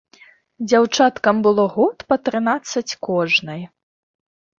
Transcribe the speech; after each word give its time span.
Дзяўчаткам 0.69 1.41
было 1.47 1.65
год 1.75 1.97
па 2.13 2.17
трынаццаць 2.29 2.97
кожнай. 3.09 3.61